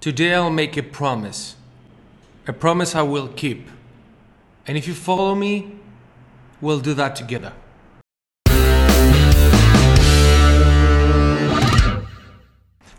[0.00, 1.56] Today I'll make a promise.
[2.46, 3.68] A promise I will keep.
[4.64, 5.72] And if you follow me,
[6.60, 7.52] we'll do that together.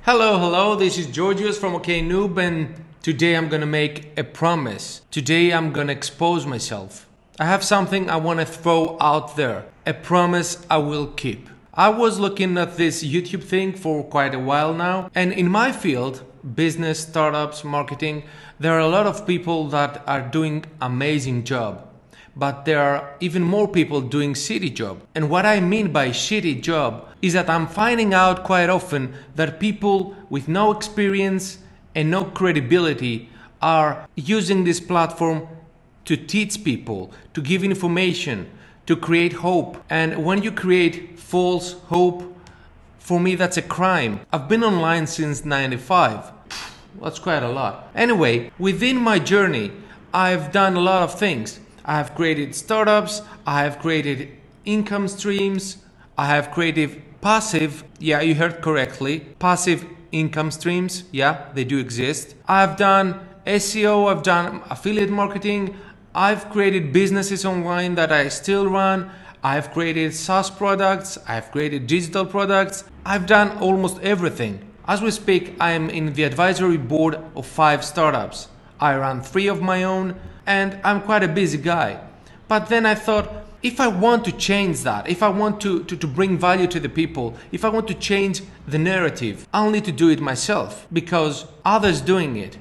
[0.03, 5.01] Hello, hello, this is Georgios from OkNoob, and today I'm gonna make a promise.
[5.09, 7.07] Today I'm gonna expose myself.
[7.39, 9.63] I have something I wanna throw out there.
[9.85, 11.49] A promise I will keep.
[11.73, 15.71] I was looking at this YouTube thing for quite a while now, and in my
[15.71, 16.23] field,
[16.55, 18.23] business, startups, marketing,
[18.59, 21.87] there are a lot of people that are doing amazing job.
[22.35, 25.01] But there are even more people doing shitty job.
[25.15, 29.59] And what I mean by shitty job is that I'm finding out quite often that
[29.59, 31.57] people with no experience
[31.95, 33.29] and no credibility
[33.61, 35.47] are using this platform
[36.05, 38.49] to teach people, to give information,
[38.85, 39.83] to create hope.
[39.89, 42.23] And when you create false hope,
[42.99, 44.21] for me that's a crime.
[44.31, 46.31] I've been online since 95.
[47.01, 47.89] That's quite a lot.
[47.95, 49.71] Anyway, within my journey,
[50.13, 51.59] I've done a lot of things.
[51.85, 54.29] I have created startups, I have created
[54.65, 55.77] income streams,
[56.17, 62.35] I have created passive, yeah, you heard correctly, passive income streams, yeah, they do exist.
[62.47, 65.75] I've done SEO, I've done affiliate marketing,
[66.13, 69.11] I've created businesses online that I still run.
[69.43, 74.59] I've created SaaS products, I've created digital products, I've done almost everything.
[74.85, 78.49] As we speak, I am in the advisory board of five startups.
[78.81, 82.01] I run three of my own, and I'm quite a busy guy.
[82.49, 83.31] But then I thought,
[83.63, 86.79] if I want to change that, if I want to, to, to, bring value to
[86.79, 90.87] the people, if I want to change the narrative, I'll need to do it myself
[90.91, 92.57] because others doing it.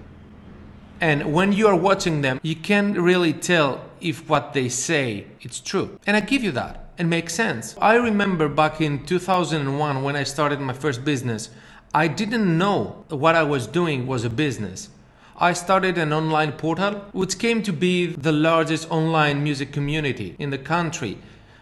[1.01, 5.61] And when you are watching them, you can't really tell if what they say it's
[5.61, 5.99] true.
[6.07, 6.85] And I give you that.
[6.99, 7.77] It makes sense.
[7.81, 11.51] I remember back in 2001 when I started my first business,
[11.95, 14.91] I didn't know what I was doing was a business.
[15.37, 20.51] I started an online portal which came to be the largest online music community in
[20.51, 21.19] the country.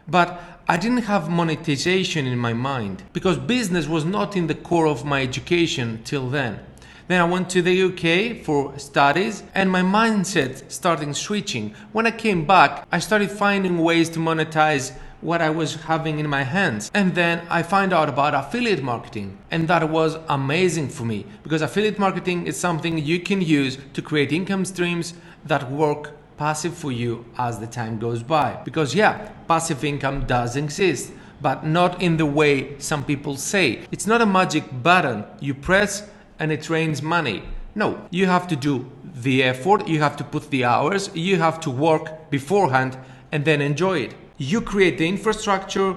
[0.08, 4.86] But I didn't have monetization in my mind because business was not in the core
[4.88, 6.60] of my education till then.
[7.08, 11.72] Then I went to the UK for studies and my mindset started switching.
[11.92, 16.28] When I came back, I started finding ways to monetize what I was having in
[16.28, 16.90] my hands.
[16.94, 19.38] And then I find out about affiliate marketing.
[19.52, 24.02] And that was amazing for me because affiliate marketing is something you can use to
[24.02, 25.14] create income streams
[25.44, 28.60] that work passive for you as the time goes by.
[28.64, 33.86] Because yeah, passive income does exist, but not in the way some people say.
[33.90, 36.08] It's not a magic button you press
[36.38, 37.42] and it rains money.
[37.74, 41.60] No, you have to do the effort, you have to put the hours, you have
[41.60, 42.96] to work beforehand
[43.32, 44.14] and then enjoy it.
[44.38, 45.96] You create the infrastructure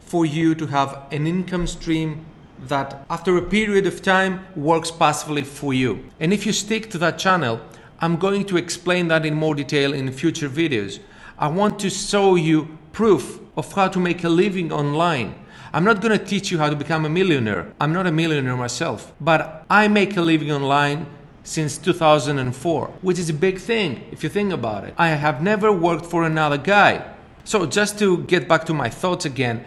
[0.00, 2.26] for you to have an income stream
[2.66, 6.04] that after a period of time works passively for you.
[6.18, 7.60] And if you stick to that channel,
[8.00, 11.00] I'm going to explain that in more detail in future videos.
[11.38, 15.34] I want to show you proof of how to make a living online
[15.72, 17.72] I'm not going to teach you how to become a millionaire.
[17.80, 21.06] I'm not a millionaire myself, but I make a living online
[21.44, 24.94] since 2004, which is a big thing if you think about it.
[24.98, 27.04] I have never worked for another guy.
[27.44, 29.64] So, just to get back to my thoughts again,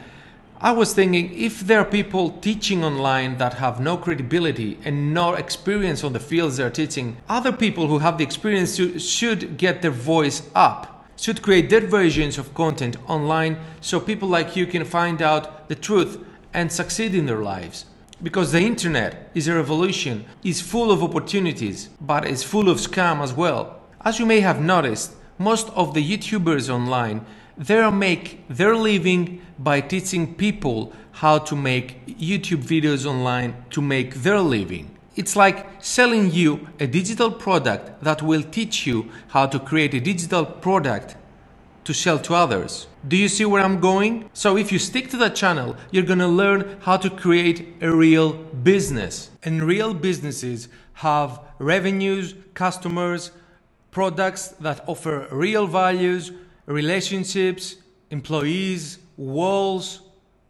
[0.60, 5.34] I was thinking if there are people teaching online that have no credibility and no
[5.36, 9.92] experience on the fields they're teaching, other people who have the experience should get their
[9.92, 15.22] voice up should create their versions of content online so people like you can find
[15.22, 17.86] out the truth and succeed in their lives.
[18.22, 23.22] Because the internet is a revolution, is full of opportunities, but is full of scam
[23.22, 23.82] as well.
[24.06, 27.26] As you may have noticed, most of the YouTubers online
[27.58, 34.16] they make their living by teaching people how to make YouTube videos online to make
[34.16, 34.90] their living.
[35.16, 40.00] It's like selling you a digital product that will teach you how to create a
[40.00, 41.16] digital product
[41.84, 42.88] to sell to others.
[43.08, 44.30] Do you see where I'm going?
[44.34, 48.34] So if you stick to that channel, you're gonna learn how to create a real
[48.34, 49.30] business.
[49.44, 53.32] And real businesses have revenues, customers,
[53.92, 56.32] products that offer real values,
[56.66, 57.76] relationships,
[58.10, 60.03] employees, walls,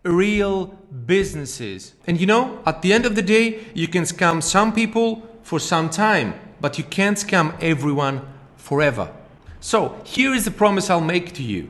[0.03, 0.67] real
[1.05, 1.93] businesses.
[2.07, 5.59] And you know, at the end of the day, you can scam some people for
[5.59, 8.21] some time, but you can't scam everyone
[8.57, 9.11] forever.
[9.59, 11.69] So here is the promise I'll make to you.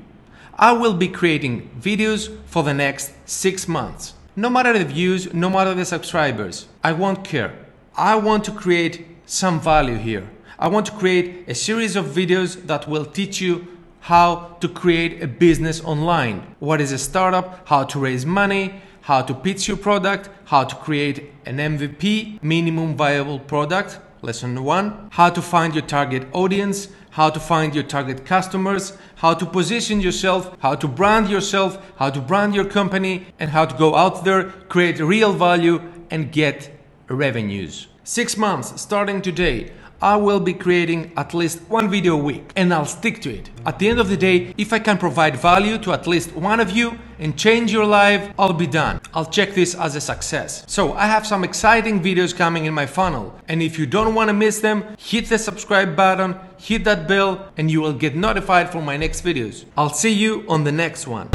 [0.56, 4.14] I will be creating videos for the next six months.
[4.36, 7.54] No matter the views, no matter the subscribers, I won't care.
[7.96, 10.30] I want to create some value here.
[10.58, 13.68] I want to create a series of videos that will teach you
[14.04, 16.56] how to create a business online.
[16.60, 17.66] What is a startup?
[17.70, 18.82] How to raise money?
[19.02, 20.30] How to pitch your product?
[20.46, 26.28] How to create an MVP, minimum viable product Lesson 1 How to find your target
[26.34, 31.78] audience, how to find your target customers, how to position yourself, how to brand yourself,
[31.98, 36.32] how to brand your company, and how to go out there, create real value, and
[36.32, 36.72] get
[37.08, 37.88] revenues.
[38.04, 39.72] Six months starting today.
[40.04, 43.50] I will be creating at least one video a week and I'll stick to it.
[43.66, 46.60] At the end of the day, if I can provide value to at least one
[46.60, 49.00] of you and change your life, I'll be done.
[49.14, 50.66] I'll check this as a success.
[50.68, 53.34] So I have some exciting videos coming in my funnel.
[53.48, 57.54] And if you don't want to miss them, hit the subscribe button, hit that bell,
[57.56, 59.64] and you will get notified for my next videos.
[59.78, 61.30] I'll see you on the next one.